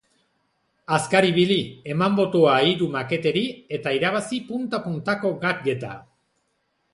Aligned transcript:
Azkar 0.95 1.25
ibili, 1.27 1.57
eman 1.95 2.17
botoa 2.19 2.55
hiru 2.69 2.87
maketeri 2.95 3.43
eta 3.79 3.93
irabazi 3.99 4.41
punta 4.49 4.81
puntako 4.89 5.33
gadget-a! 5.45 5.93